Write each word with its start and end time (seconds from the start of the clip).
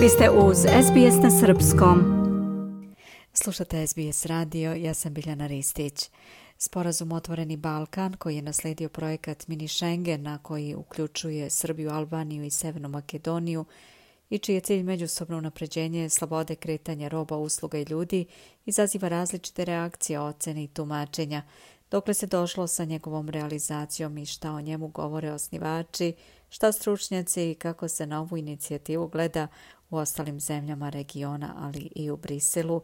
Vi 0.00 0.08
ste 0.08 0.30
uz 0.30 0.56
SBS 0.58 1.22
na 1.22 1.30
Srpskom. 1.30 1.98
Slušate 3.32 3.86
SBS 3.86 4.26
radio, 4.26 4.74
ja 4.74 4.94
sam 4.94 5.14
Biljana 5.14 5.46
Ristić. 5.46 6.10
Sporazum 6.58 7.12
Otvoreni 7.12 7.56
Balkan, 7.56 8.14
koji 8.14 8.36
je 8.36 8.42
nasledio 8.42 8.88
projekat 8.88 9.48
Mini 9.48 9.68
Schengena, 9.68 10.38
koji 10.42 10.74
uključuje 10.74 11.50
Srbiju, 11.50 11.90
Albaniju 11.90 12.44
i 12.44 12.50
Severnu 12.50 12.88
Makedoniju, 12.88 13.64
i 14.30 14.38
čiji 14.38 14.54
je 14.54 14.60
cilj 14.60 14.82
međusobno 14.82 15.38
unapređenje 15.38 16.08
slobode 16.08 16.54
kretanja 16.54 17.08
roba, 17.08 17.36
usluga 17.36 17.78
i 17.78 17.86
ljudi, 17.90 18.26
izaziva 18.66 19.08
različite 19.08 19.64
reakcije, 19.64 20.20
ocene 20.20 20.64
i 20.64 20.68
tumačenja, 20.68 21.42
dokle 21.90 22.14
se 22.14 22.26
došlo 22.26 22.66
sa 22.66 22.84
njegovom 22.84 23.28
realizacijom 23.28 24.18
i 24.18 24.26
šta 24.26 24.52
o 24.52 24.60
njemu 24.60 24.88
govore 24.88 25.32
osnivači, 25.32 26.12
šta 26.48 26.72
stručnjaci 26.72 27.50
i 27.50 27.54
kako 27.54 27.88
se 27.88 28.06
na 28.06 28.20
ovu 28.20 28.36
inicijativu 28.36 29.08
gleda 29.08 29.48
u 29.90 29.96
ostalim 29.96 30.40
zemljama 30.40 30.88
regiona, 30.88 31.54
ali 31.58 31.90
i 31.94 32.10
u 32.10 32.16
Briselu. 32.16 32.82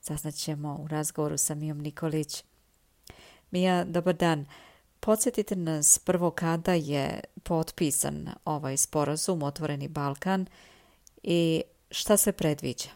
Saznaćemo 0.00 0.78
u 0.84 0.88
razgovoru 0.88 1.36
sa 1.36 1.54
Mijom 1.54 1.78
Nikolić. 1.78 2.44
Mija, 3.50 3.84
dobar 3.84 4.14
dan. 4.14 4.46
Podsjetite 5.00 5.56
nas 5.56 5.98
prvo 5.98 6.30
kada 6.30 6.72
je 6.72 7.20
potpisan 7.42 8.28
ovaj 8.44 8.76
sporazum 8.76 9.42
Otvoreni 9.42 9.88
Balkan 9.88 10.46
i 11.22 11.62
šta 11.90 12.16
se 12.16 12.32
predviđa? 12.32 12.88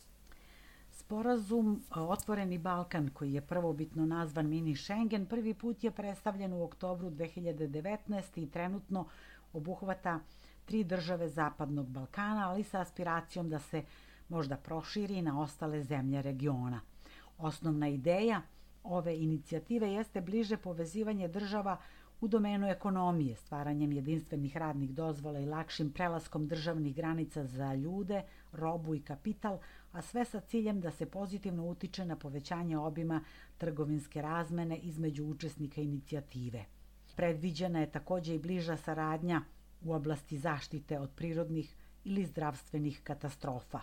Sporazum 0.92 1.84
Otvoreni 1.90 2.58
Balkan, 2.58 3.10
koji 3.14 3.32
je 3.32 3.40
prvobitno 3.40 4.06
nazvan 4.06 4.48
Mini 4.48 4.76
Schengen, 4.76 5.26
prvi 5.26 5.54
put 5.54 5.84
je 5.84 5.90
predstavljen 5.90 6.52
u 6.52 6.64
oktobru 6.64 7.10
2019. 7.10 8.42
i 8.42 8.50
trenutno 8.50 9.06
obuhvata 9.52 10.20
tri 10.64 10.84
države 10.84 11.28
Zapadnog 11.28 11.88
Balkana, 11.88 12.48
ali 12.48 12.64
sa 12.64 12.80
aspiracijom 12.80 13.48
da 13.50 13.58
se 13.58 13.84
možda 14.28 14.56
proširi 14.56 15.22
na 15.22 15.40
ostale 15.40 15.82
zemlje 15.82 16.22
regiona. 16.22 16.80
Osnovna 17.38 17.88
ideja 17.88 18.42
ove 18.84 19.16
inicijative 19.16 19.92
jeste 19.92 20.20
bliže 20.20 20.56
povezivanje 20.56 21.28
država 21.28 21.76
u 22.20 22.28
domenu 22.28 22.68
ekonomije, 22.68 23.36
stvaranjem 23.36 23.92
jedinstvenih 23.92 24.56
radnih 24.56 24.90
dozvola 24.94 25.40
i 25.40 25.46
lakšim 25.46 25.90
prelaskom 25.92 26.48
državnih 26.48 26.94
granica 26.94 27.44
za 27.44 27.74
ljude, 27.74 28.22
robu 28.52 28.94
i 28.94 29.00
kapital, 29.00 29.58
a 29.92 30.02
sve 30.02 30.24
sa 30.24 30.40
ciljem 30.40 30.80
da 30.80 30.90
se 30.90 31.06
pozitivno 31.06 31.66
utiče 31.66 32.04
na 32.04 32.16
povećanje 32.16 32.78
obima 32.78 33.24
trgovinske 33.58 34.22
razmene 34.22 34.76
između 34.76 35.24
učesnika 35.24 35.80
inicijative. 35.80 36.64
Predviđena 37.16 37.80
je 37.80 37.90
takođe 37.90 38.34
i 38.34 38.38
bliža 38.38 38.76
saradnja 38.76 39.42
u 39.84 39.92
oblasti 39.92 40.38
zaštite 40.38 40.98
od 40.98 41.10
prirodnih 41.10 41.74
ili 42.04 42.26
zdravstvenih 42.26 43.00
katastrofa. 43.04 43.80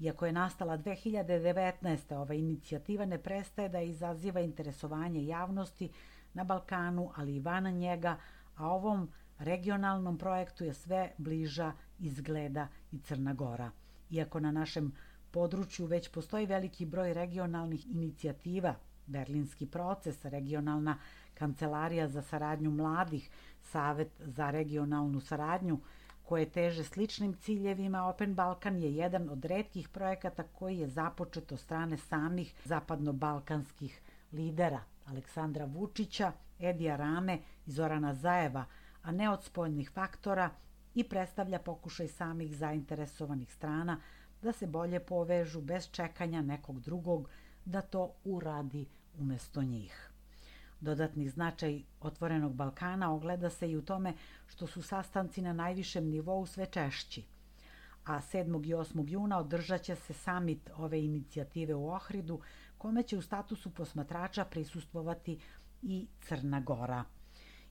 Iako 0.00 0.26
je 0.26 0.32
nastala 0.32 0.78
2019. 0.78 2.14
ova 2.14 2.34
inicijativa 2.34 3.04
ne 3.04 3.18
prestaje 3.18 3.68
da 3.68 3.80
izaziva 3.80 4.40
interesovanje 4.40 5.26
javnosti 5.26 5.90
na 6.34 6.44
Balkanu, 6.44 7.10
ali 7.16 7.36
i 7.36 7.40
van 7.40 7.64
njega, 7.64 8.16
a 8.56 8.68
ovom 8.68 9.08
regionalnom 9.38 10.18
projektu 10.18 10.64
je 10.64 10.74
sve 10.74 11.12
bliža 11.18 11.72
izgleda 11.98 12.68
i 12.92 12.98
Crna 12.98 13.34
Gora. 13.34 13.70
Iako 14.10 14.40
na 14.40 14.50
našem 14.50 14.92
području 15.30 15.86
već 15.86 16.08
postoji 16.08 16.46
veliki 16.46 16.86
broj 16.86 17.14
regionalnih 17.14 17.86
inicijativa, 17.86 18.74
Berlinski 19.06 19.66
proces, 19.66 20.24
regionalna 20.24 20.98
kancelarija 21.34 22.08
za 22.08 22.22
saradnju 22.22 22.70
mladih, 22.70 23.30
Savet 23.62 24.12
za 24.18 24.50
regionalnu 24.50 25.20
saradnju, 25.20 25.80
koje 26.22 26.50
teže 26.50 26.84
sličnim 26.84 27.34
ciljevima, 27.34 28.06
Open 28.08 28.34
Balkan 28.34 28.78
je 28.82 28.94
jedan 28.94 29.28
od 29.30 29.44
redkih 29.44 29.88
projekata 29.88 30.42
koji 30.42 30.78
je 30.78 30.88
započet 30.88 31.52
od 31.52 31.60
strane 31.60 31.96
samih 31.96 32.54
zapadno-balkanskih 32.64 34.00
lidera 34.32 34.80
Aleksandra 35.06 35.64
Vučića, 35.64 36.32
Edija 36.58 36.96
Rame 36.96 37.38
i 37.66 37.70
Zorana 37.70 38.14
Zajeva, 38.14 38.64
a 39.02 39.12
ne 39.12 39.30
od 39.30 39.44
spoljnih 39.44 39.90
faktora 39.90 40.50
i 40.94 41.04
predstavlja 41.04 41.58
pokušaj 41.58 42.08
samih 42.08 42.56
zainteresovanih 42.56 43.52
strana 43.52 44.00
da 44.42 44.52
se 44.52 44.66
bolje 44.66 45.00
povežu 45.00 45.60
bez 45.60 45.90
čekanja 45.90 46.42
nekog 46.42 46.80
drugog 46.80 47.28
da 47.64 47.80
to 47.80 48.14
uradi 48.24 48.86
umesto 49.18 49.62
njih. 49.62 50.11
Dodatni 50.82 51.28
značaj 51.28 51.82
Otvorenog 52.00 52.54
Balkana 52.54 53.14
ogleda 53.14 53.50
se 53.50 53.70
i 53.70 53.76
u 53.76 53.82
tome 53.82 54.14
što 54.46 54.66
su 54.66 54.82
sastanci 54.82 55.42
na 55.42 55.52
najvišem 55.52 56.08
nivou 56.08 56.46
sve 56.46 56.66
češći. 56.66 57.22
A 58.04 58.20
7. 58.20 58.66
i 58.66 58.74
8. 58.74 59.10
juna 59.10 59.38
održat 59.38 59.82
će 59.82 59.96
se 59.96 60.12
samit 60.12 60.70
ove 60.76 61.04
inicijative 61.04 61.74
u 61.74 61.88
Ohridu, 61.88 62.40
kome 62.78 63.02
će 63.02 63.18
u 63.18 63.22
statusu 63.22 63.70
posmatrača 63.70 64.44
prisustvovati 64.44 65.38
i 65.82 66.06
Crna 66.20 66.60
Gora. 66.60 67.04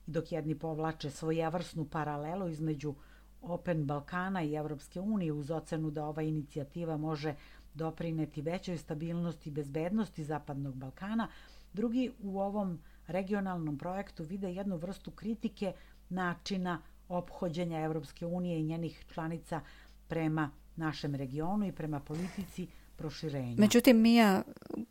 I 0.06 0.10
dok 0.10 0.32
jedni 0.32 0.58
povlače 0.58 1.10
svojevrsnu 1.10 1.84
paralelu 1.84 2.48
između 2.48 2.94
Open 3.42 3.86
Balkana 3.86 4.42
i 4.42 4.54
Evropske 4.54 5.00
unije 5.00 5.32
uz 5.32 5.50
ocenu 5.50 5.90
da 5.90 6.04
ova 6.04 6.22
inicijativa 6.22 6.96
može 6.96 7.34
doprineti 7.74 8.42
većoj 8.42 8.78
stabilnosti 8.78 9.50
i 9.50 9.52
bezbednosti 9.52 10.24
Zapadnog 10.24 10.76
Balkana, 10.76 11.28
drugi 11.72 12.12
u 12.22 12.40
ovom 12.40 12.78
regionalnom 13.06 13.78
projektu 13.78 14.24
vide 14.24 14.52
jednu 14.52 14.76
vrstu 14.76 15.10
kritike 15.10 15.72
načina 16.08 16.82
ophođenja 17.08 17.80
Evropske 17.80 18.26
unije 18.26 18.60
i 18.60 18.62
njenih 18.62 19.04
članica 19.14 19.60
prema 20.08 20.50
našem 20.76 21.14
regionu 21.14 21.66
i 21.66 21.72
prema 21.72 22.00
politici 22.00 22.66
proširenja. 22.96 23.54
Međutim, 23.58 24.00
Mija, 24.00 24.42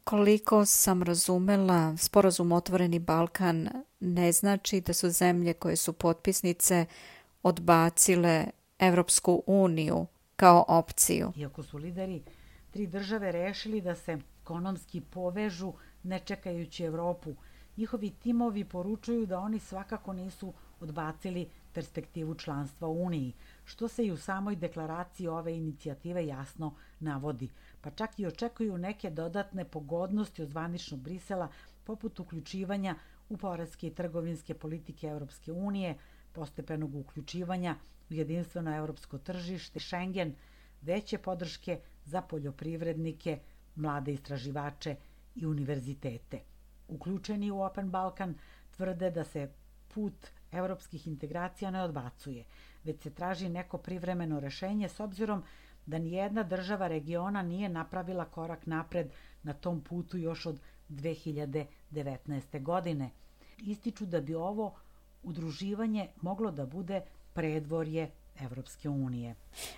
koliko 0.04 0.66
sam 0.66 1.04
razumela, 1.04 1.98
sporazum 1.98 2.52
Otvoreni 2.52 3.00
Balkan 3.00 3.70
ne 4.00 4.32
znači 4.32 4.82
da 4.82 4.94
su 4.94 5.10
zemlje 5.10 5.54
koje 5.54 5.76
su 5.76 5.94
potpisnice 5.94 6.86
odbacile 7.44 8.46
Evropsku 8.80 9.44
uniju 9.48 10.06
kao 10.36 10.66
opciju. 10.68 11.32
Iako 11.36 11.64
su 11.64 11.78
lideri 11.78 12.22
tri 12.72 12.88
države 12.88 13.32
rešili 13.32 13.82
da 13.82 13.96
se 13.96 14.18
ekonomski 14.42 15.02
povežu 15.02 15.74
ne 16.04 16.20
čekajući 16.20 16.84
Evropu, 16.84 17.36
njihovi 17.78 18.10
timovi 18.10 18.64
poručuju 18.66 19.26
da 19.26 19.40
oni 19.40 19.60
svakako 19.60 20.14
nisu 20.14 20.54
odbacili 20.80 21.44
perspektivu 21.74 22.36
članstva 22.36 22.88
u 22.88 23.04
Uniji, 23.04 23.34
što 23.66 23.88
se 23.88 24.06
i 24.06 24.12
u 24.12 24.18
samoj 24.18 24.56
deklaraciji 24.56 25.28
ove 25.28 25.58
inicijative 25.58 26.28
jasno 26.28 26.74
navodi, 27.00 27.50
pa 27.82 27.92
čak 27.92 28.20
i 28.20 28.26
očekuju 28.26 28.78
neke 28.78 29.10
dodatne 29.10 29.66
pogodnosti 29.66 30.42
od 30.42 30.50
zvaničnog 30.50 31.00
Brisela, 31.00 31.48
poput 31.84 32.20
uključivanja 32.20 32.96
u 33.30 33.38
poredske 33.38 33.88
i 33.88 33.96
trgovinske 33.96 34.54
politike 34.54 35.08
Evropske 35.08 35.52
unije, 35.52 35.98
postepenog 36.32 36.96
uključivanja 36.96 37.76
u 38.10 38.14
jedinstveno 38.14 38.76
evropsko 38.78 39.18
tržište, 39.18 39.80
Schengen, 39.80 40.36
veće 40.82 41.18
podrške 41.18 41.80
za 42.06 42.22
poljoprivrednike, 42.22 43.40
mlade 43.76 44.14
istraživače 44.14 44.96
i 45.36 45.46
univerzitete. 45.46 46.51
Uključeni 46.92 47.52
u 47.52 47.62
Open 47.62 47.90
Balkan 47.90 48.36
tvrde 48.76 49.12
da 49.12 49.24
se 49.24 49.50
put 49.94 50.28
evropskih 50.52 51.08
integracija 51.08 51.72
ne 51.72 51.84
odbacuje, 51.84 52.46
već 52.84 53.02
se 53.02 53.10
traži 53.10 53.50
neko 53.50 53.78
privremeno 53.78 54.40
rešenje 54.40 54.90
s 54.90 55.00
obzirom 55.00 55.44
da 55.86 55.98
nijedna 56.00 56.44
država 56.44 56.88
regiona 56.88 57.42
nije 57.42 57.70
napravila 57.70 58.26
korak 58.26 58.66
napred 58.66 59.12
na 59.44 59.54
tom 59.54 59.82
putu 59.82 60.18
još 60.18 60.46
od 60.46 60.60
2019. 60.90 62.64
godine. 62.64 63.10
Ističu 63.58 64.06
da 64.06 64.22
bi 64.22 64.36
ovo 64.36 64.74
udruživanje 65.24 66.08
moglo 66.22 66.52
da 66.52 66.66
bude 66.66 67.02
predvorje 67.34 68.12
Evropske 68.40 68.90
unije. 68.90 69.36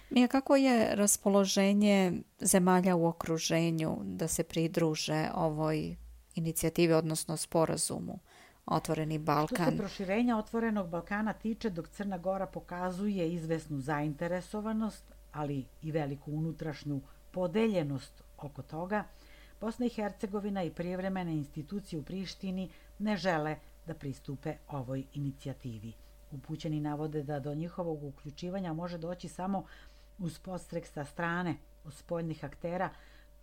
Mija, 0.10 0.28
kako 0.28 0.56
je 0.56 0.96
raspoloženje 0.96 2.14
zemalja 2.40 2.96
u 2.96 3.08
okruženju 3.08 3.98
da 4.04 4.28
se 4.28 4.44
pridruže 4.44 5.30
ovoj 5.36 5.96
inicijativi, 6.36 6.94
odnosno 6.94 7.38
sporazumu? 7.38 8.20
Otvoreni 8.66 9.18
Balkan. 9.18 9.66
Što 9.66 9.72
se 9.72 9.78
proširenja 9.78 10.38
Otvorenog 10.38 10.90
Balkana 10.90 11.34
tiče, 11.34 11.70
dok 11.70 11.90
Crna 11.90 12.18
Gora 12.18 12.46
pokazuje 12.46 13.34
izvesnu 13.34 13.80
zainteresovanost, 13.80 15.04
ali 15.32 15.66
i 15.82 15.92
veliku 15.92 16.32
unutrašnju 16.32 17.02
podeljenost 17.32 18.24
oko 18.38 18.62
toga, 18.62 19.04
Bosna 19.64 19.86
i 19.86 19.90
Hercegovina 19.90 20.64
i 20.64 20.72
privremene 20.72 21.34
institucije 21.34 22.00
u 22.00 22.04
Prištini 22.04 22.70
ne 23.00 23.18
žele 23.18 23.56
da 23.86 23.94
pristupe 23.94 24.56
ovoj 24.68 25.04
inicijativi. 25.14 25.94
Upućeni 26.32 26.80
navode 26.80 27.24
da 27.24 27.40
do 27.40 27.54
njihovog 27.56 28.04
uključivanja 28.04 28.74
može 28.74 28.98
doći 28.98 29.30
samo 29.30 29.64
uz 30.20 30.40
postrek 30.40 30.88
sa 30.88 31.06
strane 31.06 31.56
od 31.86 31.94
spoljnih 31.94 32.46
aktera 32.46 32.90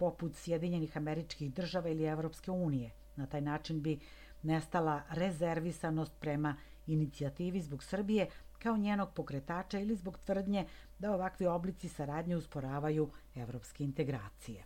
poput 0.00 0.36
Sjedinjenih 0.36 0.96
američkih 0.96 1.52
država 1.54 1.88
ili 1.88 2.04
Evropske 2.04 2.50
unije. 2.50 2.90
Na 3.16 3.26
taj 3.26 3.40
način 3.40 3.82
bi 3.82 3.98
nestala 4.42 5.02
rezervisanost 5.10 6.12
prema 6.20 6.56
inicijativi 6.86 7.60
zbog 7.60 7.82
Srbije 7.84 8.26
kao 8.58 8.76
njenog 8.76 9.12
pokretača 9.14 9.78
ili 9.78 9.96
zbog 9.96 10.18
tvrdnje 10.18 10.66
da 10.98 11.12
ovakvi 11.14 11.46
oblici 11.46 11.88
saradnje 11.88 12.36
usporavaju 12.36 13.10
evropske 13.34 13.84
integracije. 13.84 14.64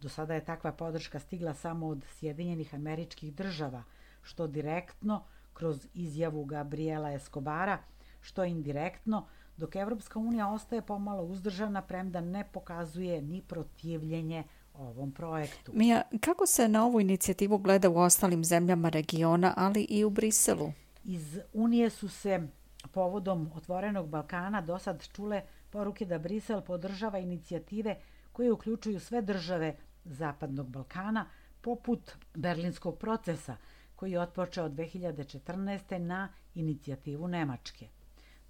Do 0.00 0.08
sada 0.08 0.34
je 0.34 0.44
takva 0.44 0.72
podrška 0.72 1.18
stigla 1.18 1.54
samo 1.54 1.86
od 1.86 2.04
Sjedinjenih 2.08 2.74
američkih 2.74 3.34
država, 3.34 3.82
što 4.22 4.46
direktno 4.46 5.24
kroz 5.52 5.86
izjavu 5.94 6.44
Gabriela 6.44 7.12
Escobara, 7.12 7.78
što 8.20 8.44
indirektno, 8.44 9.26
dok 9.58 9.76
Evropska 9.76 10.18
unija 10.18 10.48
ostaje 10.48 10.82
pomalo 10.82 11.22
uzdržana 11.22 11.82
premda 11.82 12.20
ne 12.20 12.44
pokazuje 12.52 13.22
ni 13.22 13.42
protivljenje 13.42 14.44
ovom 14.74 15.12
projektu. 15.12 15.72
Mija, 15.74 16.02
kako 16.20 16.46
se 16.46 16.68
na 16.68 16.84
ovu 16.84 17.00
inicijativu 17.00 17.58
gleda 17.58 17.90
u 17.90 17.96
ostalim 17.98 18.44
zemljama 18.44 18.88
regiona, 18.88 19.54
ali 19.56 19.82
i 19.82 20.04
u 20.04 20.10
Briselu? 20.10 20.72
Iz 21.04 21.38
Unije 21.52 21.90
su 21.90 22.08
se 22.08 22.48
povodom 22.92 23.50
Otvorenog 23.54 24.08
Balkana 24.08 24.60
do 24.60 24.78
sad 24.78 25.08
čule 25.16 25.42
poruke 25.70 26.04
da 26.04 26.18
Brisel 26.18 26.60
podržava 26.60 27.18
inicijative 27.18 27.96
koje 28.32 28.52
uključuju 28.52 29.00
sve 29.00 29.22
države 29.22 29.76
Zapadnog 30.04 30.68
Balkana, 30.68 31.26
poput 31.60 32.12
Berlinskog 32.34 32.98
procesa, 32.98 33.56
koji 33.96 34.12
je 34.12 34.20
otpočeo 34.20 34.68
2014. 34.68 35.98
na 35.98 36.28
inicijativu 36.54 37.28
Nemačke. 37.28 37.88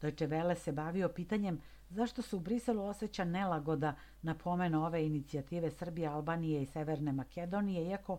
Deutsche 0.01 0.27
Welle 0.27 0.55
se 0.55 0.73
bavio 0.73 1.09
pitanjem 1.09 1.61
zašto 1.91 2.23
se 2.23 2.37
u 2.37 2.41
Briselu 2.41 2.83
osjeća 2.83 3.25
nelagoda 3.25 3.95
na 4.23 4.35
pomenu 4.35 4.85
ove 4.87 5.07
inicijative 5.07 5.71
Srbije, 5.71 6.09
Albanije 6.09 6.63
i 6.63 6.67
Severne 6.67 7.13
Makedonije, 7.13 7.89
iako 7.91 8.19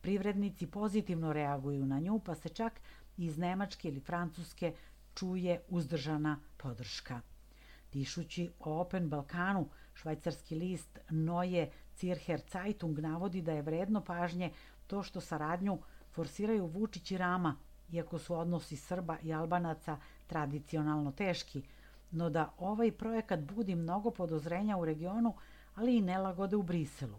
privrednici 0.00 0.66
pozitivno 0.66 1.32
reaguju 1.32 1.86
na 1.86 2.00
nju, 2.00 2.18
pa 2.18 2.34
se 2.34 2.48
čak 2.48 2.80
iz 3.16 3.38
Nemačke 3.38 3.88
ili 3.88 4.00
Francuske 4.00 4.74
čuje 5.14 5.60
uzdržana 5.68 6.40
podrška. 6.56 7.20
Pišući 7.90 8.50
o 8.60 8.80
Open 8.80 9.08
Balkanu, 9.08 9.68
švajcarski 9.94 10.54
list 10.54 10.98
Neue 11.10 11.70
Zirher 11.96 12.40
Zeitung 12.52 12.98
navodi 12.98 13.42
da 13.42 13.52
je 13.52 13.62
vredno 13.62 14.00
pažnje 14.04 14.52
to 14.86 15.02
što 15.02 15.20
saradnju 15.20 15.78
forsiraju 16.10 16.66
Vučić 16.66 17.10
i 17.10 17.18
Rama, 17.18 17.56
iako 17.92 18.18
su 18.18 18.34
odnosi 18.34 18.76
Srba 18.76 19.16
i 19.22 19.32
Albanaca 19.32 19.96
tradicionalno 20.26 21.12
teški, 21.12 21.62
no 22.10 22.30
da 22.30 22.52
ovaj 22.58 22.92
projekat 22.92 23.40
budi 23.40 23.74
mnogo 23.74 24.10
podozrenja 24.10 24.76
u 24.76 24.84
regionu, 24.84 25.34
ali 25.74 25.96
i 25.96 26.00
nelagode 26.00 26.56
u 26.56 26.62
Briselu. 26.62 27.18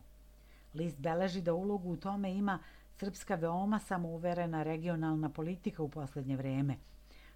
List 0.73 0.99
beleži 0.99 1.41
da 1.41 1.53
ulogu 1.53 1.91
u 1.91 1.97
tome 1.97 2.33
ima 2.33 2.59
srpska 2.97 3.35
veoma 3.35 3.79
samouverena 3.79 4.63
regionalna 4.63 5.29
politika 5.29 5.83
u 5.83 5.89
poslednje 5.89 6.37
vreme. 6.37 6.75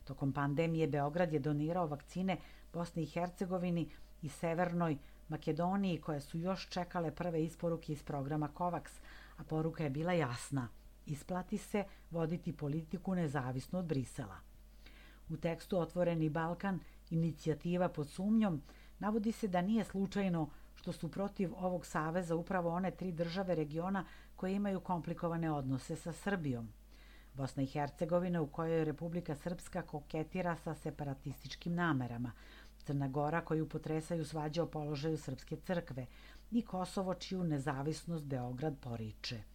Tokom 0.03 0.33
pandemije 0.33 0.87
Beograd 0.87 1.33
je 1.33 1.39
donirao 1.39 1.87
vakcine 1.87 2.37
Bosni 2.73 3.03
i 3.03 3.05
Hercegovini 3.05 3.89
i 4.21 4.29
Severnoj 4.29 4.97
Makedoniji 5.29 6.01
koje 6.01 6.21
su 6.21 6.37
još 6.37 6.69
čekale 6.69 7.11
prve 7.11 7.43
isporuke 7.43 7.93
iz 7.93 8.03
programa 8.03 8.49
COVAX, 8.57 8.89
a 9.37 9.43
poruka 9.43 9.83
je 9.83 9.89
bila 9.89 10.13
jasna. 10.13 10.67
Isplati 11.05 11.57
se 11.57 11.83
voditi 12.11 12.53
politiku 12.53 13.15
nezavisno 13.15 13.79
od 13.79 13.85
Brisela. 13.85 14.39
U 15.29 15.37
tekstu 15.37 15.79
Otvoreni 15.79 16.29
Balkan, 16.29 16.79
inicijativa 17.09 17.89
pod 17.89 18.09
sumnjom, 18.09 18.61
navodi 18.99 19.31
se 19.31 19.47
da 19.47 19.61
nije 19.61 19.83
slučajno 19.83 20.49
što 20.75 20.91
su 20.91 21.11
protiv 21.11 21.53
ovog 21.57 21.85
saveza 21.85 22.35
upravo 22.35 22.69
one 22.69 22.91
tri 22.91 23.11
države 23.11 23.55
regiona 23.55 24.05
koje 24.35 24.55
imaju 24.55 24.79
komplikovane 24.79 25.51
odnose 25.51 25.95
sa 25.95 26.13
Srbijom. 26.13 26.69
Bosna 27.33 27.63
i 27.63 27.65
Hercegovina 27.65 28.41
u 28.41 28.47
kojoj 28.47 28.85
Republika 28.85 29.35
Srpska 29.35 29.81
koketira 29.81 30.55
sa 30.55 30.75
separatističkim 30.75 31.75
namerama, 31.75 32.31
Crna 32.85 33.07
Gora 33.07 33.41
koju 33.41 33.69
potresaju 33.69 34.25
svađe 34.25 34.61
o 34.61 34.67
položaju 34.67 35.17
Srpske 35.17 35.57
crkve 35.57 36.05
i 36.51 36.61
Kosovo 36.61 37.13
čiju 37.13 37.43
nezavisnost 37.43 38.25
Beograd 38.25 38.77
poriče. 38.81 39.54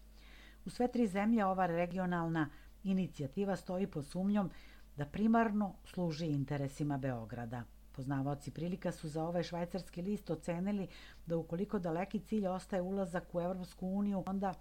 Sve 0.71 0.89
tri 0.89 1.07
zemlje 1.07 1.45
ova 1.45 1.67
regionalna 1.67 2.49
inicijativa 2.85 3.57
stoji 3.57 3.87
pod 3.87 4.07
sumnjom 4.07 4.51
da 4.97 5.07
primarno 5.07 5.75
služi 5.85 6.27
interesima 6.27 6.99
Beograda. 6.99 7.65
Poznavaoci 7.93 8.51
prilika 8.51 8.93
su 8.93 9.09
za 9.09 9.25
ovaj 9.25 9.43
švajcarski 9.43 10.03
list 10.03 10.31
ocenili 10.31 10.89
da 11.27 11.37
ukoliko 11.37 11.79
daleki 11.79 12.21
cilj 12.21 12.47
ostaje 12.47 12.83
ulazak 12.83 13.35
u 13.35 13.41
Evropsku 13.41 13.87
uniju, 13.87 14.23
onda 14.27 14.55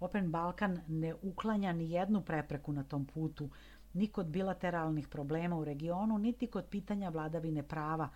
Open 0.00 0.30
Balkan 0.30 0.80
ne 0.88 1.14
uklanja 1.14 1.72
ni 1.72 1.90
jednu 1.90 2.20
prepreku 2.20 2.72
na 2.72 2.84
tom 2.84 3.06
putu, 3.06 3.50
ni 3.94 4.06
kod 4.06 4.26
bilateralnih 4.26 5.08
problema 5.08 5.56
u 5.56 5.64
regionu, 5.64 6.18
niti 6.18 6.46
kod 6.46 6.66
pitanja 6.66 7.08
vladavine 7.08 7.62
prava, 7.62 8.08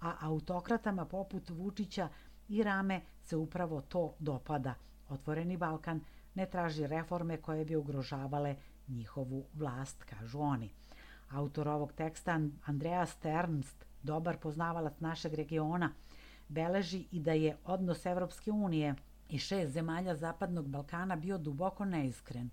a 0.00 0.16
autokratama 0.20 1.04
poput 1.04 1.50
Vučića 1.50 2.08
i 2.48 2.62
Rame 2.62 3.00
se 3.20 3.36
upravo 3.36 3.80
to 3.80 4.14
dopada. 4.18 4.74
Otvoreni 5.08 5.56
Balkan 5.56 6.00
ne 6.36 6.46
traži 6.46 6.86
reforme 6.86 7.36
koje 7.36 7.64
bi 7.64 7.76
ugrožavale 7.76 8.56
njihovu 8.88 9.44
vlast, 9.54 10.04
kažu 10.04 10.40
oni. 10.40 10.70
Autor 11.30 11.68
ovog 11.68 11.92
teksta, 11.92 12.40
Andreas 12.64 13.10
Sternst, 13.10 13.84
dobar 14.02 14.36
poznavalac 14.36 15.00
našeg 15.00 15.34
regiona, 15.34 15.92
beleži 16.48 17.06
i 17.12 17.20
da 17.20 17.32
je 17.32 17.56
odnos 17.64 18.06
Evropske 18.06 18.50
unije 18.52 18.94
i 19.28 19.38
šest 19.38 19.72
zemalja 19.72 20.14
Zapadnog 20.14 20.68
Balkana 20.68 21.16
bio 21.16 21.38
duboko 21.38 21.84
neiskren 21.84 22.50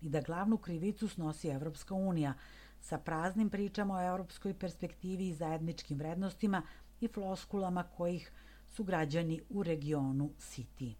i 0.00 0.08
da 0.08 0.20
glavnu 0.20 0.58
krivicu 0.58 1.08
snosi 1.08 1.48
Evropska 1.48 1.94
unija 1.94 2.34
sa 2.80 2.98
praznim 2.98 3.50
pričama 3.50 3.94
o 3.94 4.08
evropskoj 4.08 4.54
perspektivi 4.54 5.28
i 5.28 5.34
zajedničkim 5.34 5.98
vrednostima 5.98 6.62
i 7.00 7.08
floskulama 7.08 7.82
kojih 7.82 8.32
su 8.68 8.84
građani 8.84 9.40
u 9.48 9.62
regionu 9.62 10.30
siti. 10.38 10.96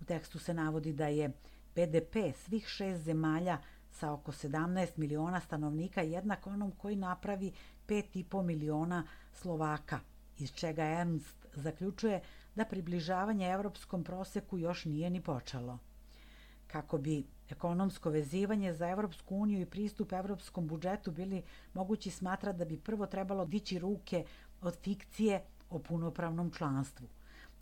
U 0.00 0.04
tekstu 0.04 0.38
se 0.38 0.54
navodi 0.54 0.92
da 0.92 1.06
je 1.06 1.32
BDP 1.74 2.34
svih 2.36 2.66
šest 2.66 3.02
zemalja 3.02 3.58
sa 3.90 4.12
oko 4.12 4.32
17 4.32 4.88
miliona 4.96 5.40
stanovnika 5.40 6.02
jednak 6.02 6.46
onom 6.46 6.72
koji 6.72 6.96
napravi 6.96 7.52
5,5 7.88 8.42
miliona 8.42 9.06
Slovaka, 9.32 10.00
iz 10.38 10.52
čega 10.52 10.84
Ernst 10.84 11.46
zaključuje 11.54 12.20
da 12.54 12.64
približavanje 12.64 13.48
evropskom 13.50 14.04
proseku 14.04 14.58
još 14.58 14.84
nije 14.84 15.10
ni 15.10 15.20
počelo. 15.20 15.78
Kako 16.66 16.98
bi 16.98 17.24
ekonomsko 17.50 18.10
vezivanje 18.10 18.72
za 18.72 18.88
Evropsku 18.88 19.36
uniju 19.36 19.60
i 19.60 19.66
pristup 19.66 20.12
evropskom 20.12 20.68
budžetu 20.68 21.10
bili 21.10 21.42
mogući 21.74 22.10
smatra 22.10 22.52
da 22.52 22.64
bi 22.64 22.80
prvo 22.80 23.06
trebalo 23.06 23.44
dići 23.44 23.78
ruke 23.78 24.24
od 24.60 24.76
fikcije 24.76 25.42
o 25.70 25.78
punopravnom 25.78 26.50
članstvu. 26.50 27.08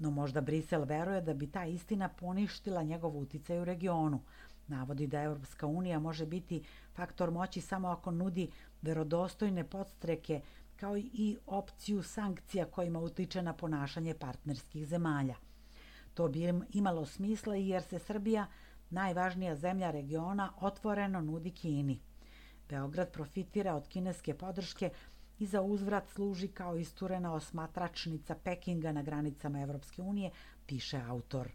No 0.03 0.11
možda 0.11 0.41
Brisel 0.41 0.85
veruje 0.85 1.21
da 1.21 1.35
bi 1.35 1.47
ta 1.47 1.65
istina 1.65 2.09
poništila 2.09 2.83
njegov 2.83 3.19
uticaj 3.19 3.61
u 3.61 3.65
regionu. 3.65 4.21
Navodi 4.67 5.07
da 5.07 5.23
Evropska 5.23 5.67
unija 5.67 5.99
može 5.99 6.27
biti 6.27 6.63
faktor 6.95 7.31
moći 7.31 7.61
samo 7.61 7.89
ako 7.89 8.11
nudi 8.11 8.51
verodostojne 8.83 9.65
podstreke 9.65 10.41
kao 10.77 10.97
i 10.97 11.37
opciju 11.47 12.03
sankcija 12.03 12.65
kojima 12.65 13.01
utiče 13.01 13.43
na 13.43 13.53
ponašanje 13.53 14.15
partnerskih 14.15 14.87
zemalja. 14.87 15.35
To 16.15 16.29
bi 16.29 16.53
imalo 16.73 17.07
smisla 17.07 17.55
jer 17.55 17.83
se 17.83 17.99
Srbija, 17.99 18.47
najvažnija 18.91 19.57
zemlja 19.57 19.91
regiona, 19.91 20.53
otvoreno 20.61 21.21
nudi 21.21 21.51
Kini. 21.51 22.01
Beograd 22.69 23.13
profitira 23.13 23.75
od 23.75 23.89
kineske 23.89 24.35
podrške 24.35 24.91
i 25.39 25.47
za 25.47 25.63
uzvrat 25.63 26.09
služi 26.09 26.49
kao 26.49 26.77
isturena 26.77 27.35
osmatračnica 27.35 28.35
Pekinga 28.45 28.93
na 28.93 29.03
granicama 29.03 29.61
Evropske 29.61 30.03
unije, 30.03 30.31
piše 30.67 31.01
autor. 31.09 31.49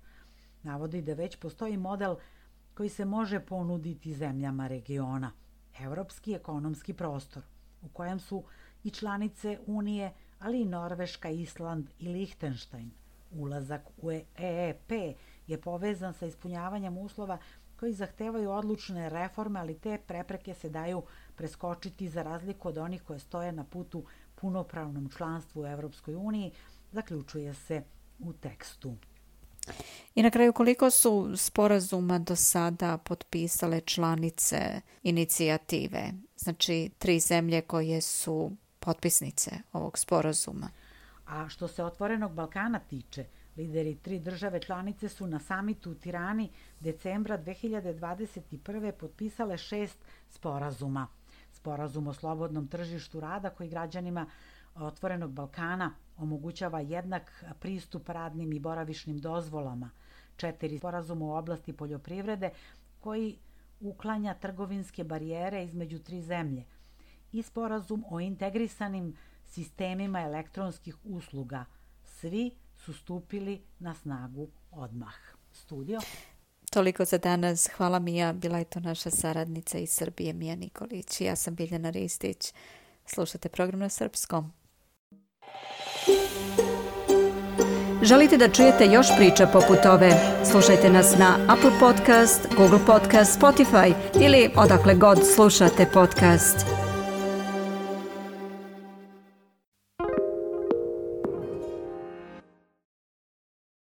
Navodi 0.64 1.02
da 1.02 1.14
već 1.14 1.36
postoji 1.36 1.78
model 1.78 2.16
koji 2.74 2.90
se 2.90 3.06
može 3.06 3.40
ponuditi 3.40 4.14
zemljama 4.14 4.68
regiona, 4.68 5.32
evropski 5.80 6.34
ekonomski 6.34 6.94
prostor, 6.94 7.44
u 7.82 7.90
kojem 7.90 8.20
su 8.20 8.44
i 8.84 8.90
članice 8.90 9.60
Unije, 9.68 10.14
ali 10.40 10.62
i 10.62 10.66
Norveška, 10.66 11.30
Island 11.30 11.90
i 12.00 12.08
Lichtenstein. 12.08 12.92
Ulazak 13.32 13.82
u 13.98 14.12
EEP 14.36 14.92
je 15.48 15.62
povezan 15.62 16.14
sa 16.14 16.26
ispunjavanjem 16.26 16.98
uslova 16.98 17.38
koji 17.80 17.94
zahtevaju 17.94 18.52
odlučne 18.52 19.10
reforme, 19.10 19.60
ali 19.60 19.80
te 19.80 19.98
prepreke 20.08 20.54
se 20.54 20.70
daju 20.70 21.04
preskočiti 21.38 22.10
za 22.10 22.24
razliku 22.24 22.68
od 22.68 22.78
onih 22.78 23.04
koje 23.04 23.20
stoje 23.20 23.52
na 23.52 23.64
putu 23.64 24.04
punopravnom 24.36 25.10
članstvu 25.10 25.62
u 25.62 25.66
Evropskoj 25.66 26.16
uniji, 26.16 26.52
zaključuje 26.92 27.54
se 27.54 27.84
u 28.20 28.34
tekstu. 28.34 28.96
I 30.16 30.24
na 30.24 30.30
kraju 30.30 30.54
koliko 30.54 30.92
su 30.92 31.38
sporazuma 31.38 32.20
do 32.20 32.36
sada 32.36 32.98
potpisale 32.98 33.82
članice 33.82 34.82
inicijative? 35.04 36.12
Znači 36.36 36.90
tri 36.98 37.20
zemlje 37.20 37.62
koje 37.62 38.02
su 38.02 38.52
potpisnice 38.80 39.52
ovog 39.74 39.98
sporazuma. 39.98 40.70
A 41.28 41.50
što 41.50 41.68
se 41.68 41.84
otvorenog 41.84 42.32
Balkana 42.32 42.80
tiče, 42.80 43.26
lideri 43.58 43.96
tri 43.96 44.20
države 44.20 44.60
članice 44.60 45.10
su 45.10 45.28
na 45.28 45.40
samitu 45.40 45.92
u 45.92 45.96
Tirani 45.96 46.50
decembra 46.80 47.38
2021. 47.38 48.92
potpisale 48.92 49.58
šest 49.58 49.98
sporazuma– 50.30 51.08
sporazum 51.58 52.08
o 52.08 52.14
slobodnom 52.14 52.68
tržištu 52.68 53.20
rada 53.20 53.50
koji 53.50 53.70
građanima 53.70 54.26
Otvorenog 54.76 55.32
Balkana 55.32 55.92
omogućava 56.18 56.80
jednak 56.80 57.44
pristup 57.60 58.10
radnim 58.10 58.54
i 58.54 58.60
boravišnim 58.60 59.20
dozvolama, 59.20 59.90
četiri 60.38 60.78
sporazuma 60.78 61.26
u 61.26 61.32
oblasti 61.32 61.74
poljoprivrede 61.74 62.50
koji 63.00 63.38
uklanja 63.80 64.34
trgovinske 64.34 65.04
barijere 65.04 65.64
između 65.64 66.00
tri 66.00 66.22
zemlje 66.22 66.64
i 67.32 67.42
sporazum 67.42 68.04
o 68.10 68.20
integrisanim 68.20 69.16
sistemima 69.46 70.22
elektronskih 70.22 70.96
usluga. 71.04 71.66
Svi 72.04 72.52
su 72.76 72.94
stupili 72.94 73.62
na 73.80 73.94
snagu 73.94 74.48
odmah. 74.72 75.16
Studio. 75.52 76.00
Toliko 76.78 77.06
za 77.06 77.18
danas. 77.18 77.70
Hvala 77.78 78.00
Mija. 78.00 78.34
Bila 78.34 78.58
je 78.58 78.64
to 78.64 78.80
naša 78.80 79.10
saradnica 79.10 79.78
iz 79.78 79.90
Srbije, 79.90 80.34
Mija 80.34 80.56
Nikolić. 80.56 81.22
Ja 81.22 81.36
sam 81.36 81.56
Biljana 81.56 81.90
Ristić. 81.90 82.54
Slušate 83.06 83.50
program 83.50 83.80
na 83.80 83.90
srpskom. 83.90 84.52
Želite 88.02 88.38
da 88.38 88.50
čujete 88.50 88.86
još 88.86 89.08
priča 89.18 89.48
poput 89.48 89.86
ove? 89.86 90.12
Slušajte 90.52 90.90
nas 90.90 91.18
na 91.20 91.38
Apple 91.48 91.80
Podcast, 91.80 92.48
Google 92.58 92.80
Podcast, 92.86 93.40
Spotify 93.40 93.94
ili 94.22 94.50
odakle 94.56 94.96
god 94.96 95.20
slušate 95.36 95.86
podcast. 95.94 96.77